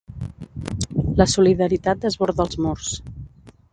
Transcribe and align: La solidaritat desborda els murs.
La 1.21 1.27
solidaritat 1.33 2.01
desborda 2.07 2.47
els 2.47 2.59
murs. 2.67 2.91